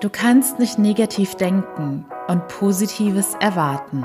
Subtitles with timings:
[0.00, 4.04] Du kannst nicht negativ denken und Positives erwarten.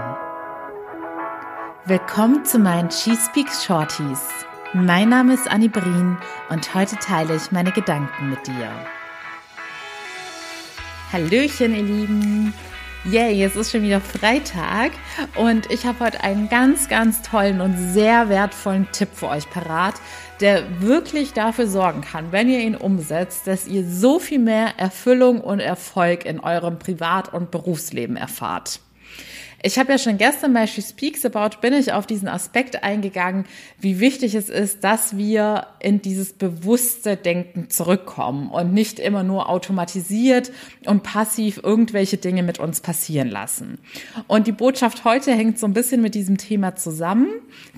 [1.86, 4.28] Willkommen zu meinen She Speaks Shorties.
[4.74, 6.18] Mein Name ist Annie Brien
[6.50, 8.72] und heute teile ich meine Gedanken mit dir.
[11.12, 12.54] Hallöchen, ihr Lieben!
[13.06, 14.94] Yay, es ist schon wieder Freitag
[15.36, 19.96] und ich habe heute einen ganz, ganz tollen und sehr wertvollen Tipp für euch parat,
[20.40, 25.42] der wirklich dafür sorgen kann, wenn ihr ihn umsetzt, dass ihr so viel mehr Erfüllung
[25.42, 28.80] und Erfolg in eurem Privat- und Berufsleben erfahrt.
[29.66, 33.46] Ich habe ja schon gestern bei She Speaks About bin ich auf diesen Aspekt eingegangen,
[33.80, 39.50] wie wichtig es ist, dass wir in dieses bewusste Denken zurückkommen und nicht immer nur
[39.50, 40.52] automatisiert
[40.86, 43.78] und passiv irgendwelche Dinge mit uns passieren lassen.
[44.28, 47.30] Und die Botschaft heute hängt so ein bisschen mit diesem Thema zusammen,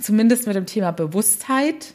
[0.02, 1.94] zumindest mit dem Thema Bewusstheit.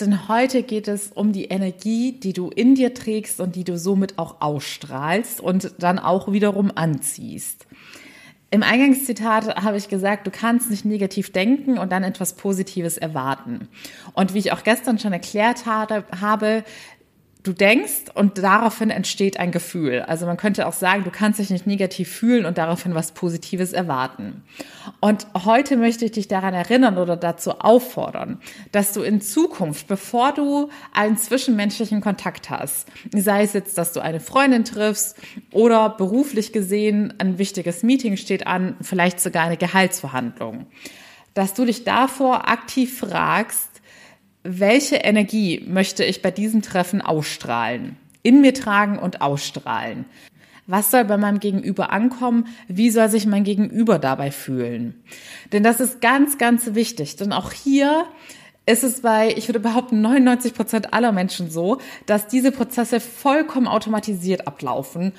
[0.00, 3.76] Denn heute geht es um die Energie, die du in dir trägst und die du
[3.76, 7.66] somit auch ausstrahlst und dann auch wiederum anziehst.
[8.54, 13.66] Im Eingangszitat habe ich gesagt, du kannst nicht negativ denken und dann etwas Positives erwarten.
[14.12, 16.62] Und wie ich auch gestern schon erklärt habe,
[17.44, 20.00] du denkst und daraufhin entsteht ein Gefühl.
[20.00, 23.74] Also man könnte auch sagen, du kannst dich nicht negativ fühlen und daraufhin was Positives
[23.74, 24.42] erwarten.
[25.00, 28.40] Und heute möchte ich dich daran erinnern oder dazu auffordern,
[28.72, 34.00] dass du in Zukunft, bevor du einen zwischenmenschlichen Kontakt hast, sei es jetzt, dass du
[34.00, 35.18] eine Freundin triffst
[35.52, 40.64] oder beruflich gesehen ein wichtiges Meeting steht an, vielleicht sogar eine Gehaltsverhandlung,
[41.34, 43.74] dass du dich davor aktiv fragst,
[44.44, 50.04] welche Energie möchte ich bei diesem Treffen ausstrahlen, in mir tragen und ausstrahlen?
[50.66, 52.46] Was soll bei meinem Gegenüber ankommen?
[52.68, 55.02] Wie soll sich mein Gegenüber dabei fühlen?
[55.52, 57.16] Denn das ist ganz, ganz wichtig.
[57.16, 58.04] Denn auch hier
[58.64, 63.66] ist es bei, ich würde behaupten, 99 Prozent aller Menschen so, dass diese Prozesse vollkommen
[63.66, 65.12] automatisiert ablaufen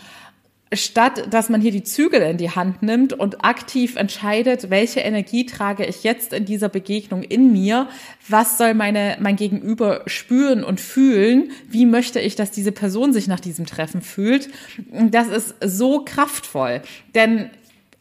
[0.74, 5.46] statt dass man hier die Zügel in die Hand nimmt und aktiv entscheidet, welche Energie
[5.46, 7.88] trage ich jetzt in dieser Begegnung in mir,
[8.28, 13.28] was soll meine, mein Gegenüber spüren und fühlen, wie möchte ich, dass diese Person sich
[13.28, 14.50] nach diesem Treffen fühlt,
[14.90, 16.82] das ist so kraftvoll,
[17.14, 17.50] denn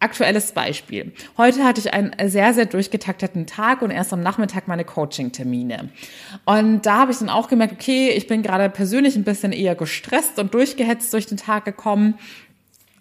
[0.05, 1.13] Aktuelles Beispiel.
[1.39, 5.89] Heute hatte ich einen sehr, sehr durchgetakteten Tag und erst am Nachmittag meine Coaching-Termine.
[6.45, 9.75] Und da habe ich dann auch gemerkt, okay, ich bin gerade persönlich ein bisschen eher
[9.75, 12.19] gestresst und durchgehetzt durch den Tag gekommen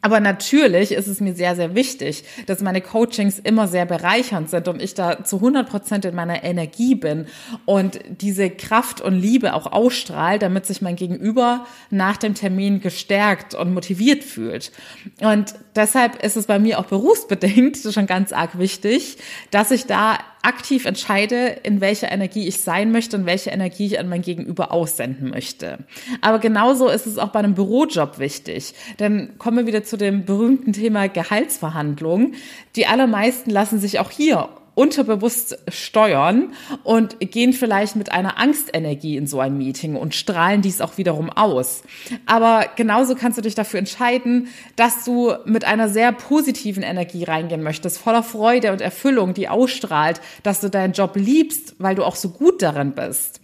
[0.03, 4.67] aber natürlich ist es mir sehr, sehr wichtig, dass meine Coachings immer sehr bereichernd sind
[4.67, 7.25] und ich da zu 100 Prozent in meiner Energie bin
[7.63, 13.55] und diese Kraft und Liebe auch ausstrahlt, damit sich mein Gegenüber nach dem Termin gestärkt
[13.55, 14.73] und motiviert fühlt.
[15.21, 19.19] Und deshalb ist es bei mir auch berufsbedingt schon ganz arg wichtig,
[19.51, 23.99] dass ich da aktiv entscheide, in welcher Energie ich sein möchte und welche Energie ich
[23.99, 25.79] an mein Gegenüber aussenden möchte.
[26.21, 28.73] Aber genauso ist es auch bei einem Bürojob wichtig.
[28.99, 32.35] Denn kommen wir wieder zu dem berühmten Thema Gehaltsverhandlungen.
[32.75, 36.53] Die allermeisten lassen sich auch hier unterbewusst steuern
[36.83, 41.29] und gehen vielleicht mit einer Angstenergie in so ein Meeting und strahlen dies auch wiederum
[41.29, 41.83] aus.
[42.25, 47.61] Aber genauso kannst du dich dafür entscheiden, dass du mit einer sehr positiven Energie reingehen
[47.61, 52.15] möchtest, voller Freude und Erfüllung, die ausstrahlt, dass du deinen Job liebst, weil du auch
[52.15, 53.41] so gut darin bist.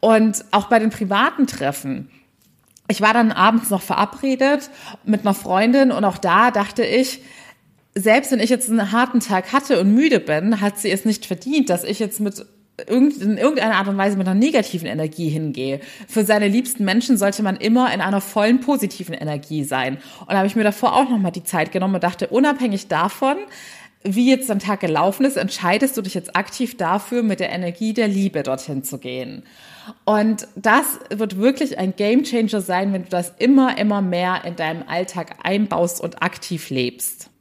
[0.00, 2.10] Und auch bei den privaten Treffen.
[2.88, 4.68] Ich war dann abends noch verabredet
[5.04, 7.22] mit einer Freundin und auch da dachte ich,
[7.94, 11.26] selbst wenn ich jetzt einen harten Tag hatte und müde bin, hat sie es nicht
[11.26, 12.46] verdient, dass ich jetzt mit
[12.86, 15.80] in irgendeiner Art und Weise mit einer negativen Energie hingehe.
[16.08, 19.98] Für seine liebsten Menschen sollte man immer in einer vollen positiven Energie sein.
[20.20, 23.36] Und da habe ich mir davor auch nochmal die Zeit genommen und dachte, unabhängig davon,
[24.04, 27.92] wie jetzt dein Tag gelaufen ist, entscheidest du dich jetzt aktiv dafür, mit der Energie
[27.92, 29.44] der Liebe dorthin zu gehen.
[30.04, 34.82] Und das wird wirklich ein Gamechanger sein, wenn du das immer, immer mehr in deinem
[34.88, 37.31] Alltag einbaust und aktiv lebst.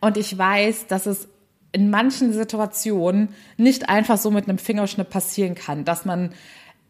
[0.00, 1.28] Und ich weiß, dass es
[1.72, 6.32] in manchen Situationen nicht einfach so mit einem Fingerschnipp passieren kann, dass man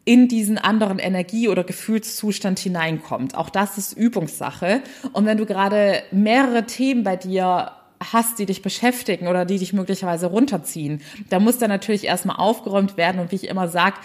[0.05, 3.35] in diesen anderen Energie- oder Gefühlszustand hineinkommt.
[3.35, 4.81] Auch das ist Übungssache.
[5.13, 7.71] Und wenn du gerade mehrere Themen bei dir
[8.11, 12.97] hast, die dich beschäftigen oder die dich möglicherweise runterziehen, da muss dann natürlich erstmal aufgeräumt
[12.97, 13.19] werden.
[13.19, 13.95] Und wie ich immer sage,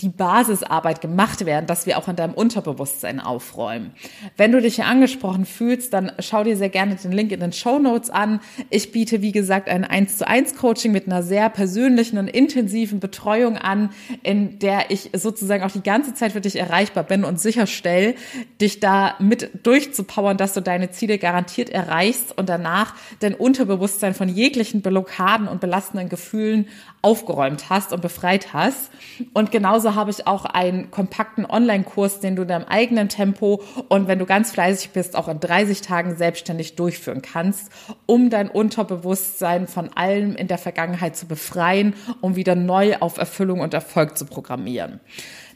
[0.00, 3.92] die Basisarbeit gemacht werden, dass wir auch in deinem Unterbewusstsein aufräumen.
[4.36, 7.52] Wenn du dich hier angesprochen fühlst, dann schau dir sehr gerne den Link in den
[7.52, 8.40] Show Notes an.
[8.70, 13.00] Ich biete, wie gesagt, ein 1 zu 1 Coaching mit einer sehr persönlichen und intensiven
[13.00, 13.90] Betreuung an,
[14.22, 18.14] in der ich sozusagen auch die ganze Zeit für dich erreichbar bin und sicherstelle,
[18.60, 24.28] dich da mit durchzupowern, dass du deine Ziele garantiert erreichst und danach dein Unterbewusstsein von
[24.28, 26.66] jeglichen Blockaden und belastenden Gefühlen
[27.02, 28.90] aufgeräumt hast und befreit hast.
[29.32, 33.62] Und genauso genauso habe ich auch einen kompakten Online-Kurs, den du in deinem eigenen Tempo
[33.88, 37.72] und wenn du ganz fleißig bist, auch in 30 Tagen selbstständig durchführen kannst,
[38.06, 43.60] um dein Unterbewusstsein von allem in der Vergangenheit zu befreien, um wieder neu auf Erfüllung
[43.60, 45.00] und Erfolg zu programmieren.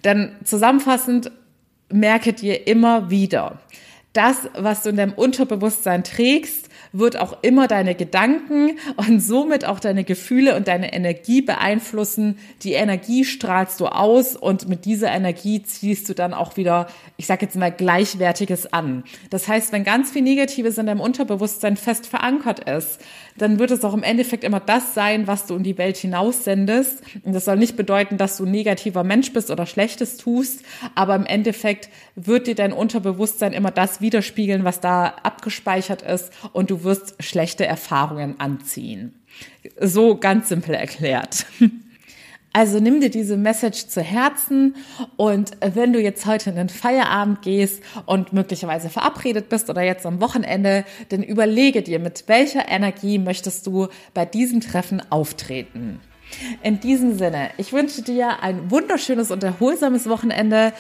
[0.05, 1.31] Denn zusammenfassend
[1.89, 3.61] merke dir immer wieder,
[4.17, 9.81] das, was du in deinem Unterbewusstsein trägst, wird auch immer deine Gedanken und somit auch
[9.81, 12.39] deine Gefühle und deine Energie beeinflussen.
[12.63, 16.87] Die Energie strahlst du aus und mit dieser Energie ziehst du dann auch wieder,
[17.17, 19.05] ich sage jetzt mal, Gleichwertiges an.
[19.31, 23.01] Das heißt, wenn ganz viel Negatives in deinem Unterbewusstsein fest verankert ist,
[23.39, 26.45] dann wird es auch im Endeffekt immer das sein, was du in die Welt hinaus
[26.45, 27.03] sendest.
[27.23, 30.63] Und das soll nicht bedeuten, dass du ein negativer Mensch bist oder Schlechtes tust,
[30.95, 36.71] aber im Endeffekt wird dir dein Unterbewusstsein immer das widerspiegeln, was da abgespeichert ist und
[36.71, 39.15] du wirst schlechte Erfahrungen anziehen.
[39.81, 41.47] So ganz simpel erklärt.
[42.53, 44.77] Also nimm dir diese Message zu Herzen
[45.19, 50.07] und wenn du jetzt heute in den Feierabend gehst und möglicherweise verabredet bist oder jetzt
[50.07, 56.01] am Wochenende, dann überlege dir, mit welcher Energie möchtest du bei diesem Treffen auftreten.
[56.63, 60.73] In diesem Sinne, ich wünsche dir ein wunderschönes und erholsames Wochenende.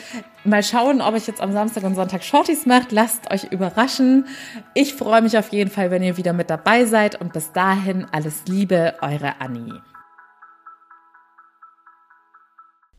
[0.44, 2.92] Mal schauen, ob ich jetzt am Samstag und Sonntag Shorties macht.
[2.92, 4.26] Lasst euch überraschen.
[4.74, 8.06] Ich freue mich auf jeden Fall, wenn ihr wieder mit dabei seid und bis dahin
[8.12, 9.82] alles Liebe, eure Annie.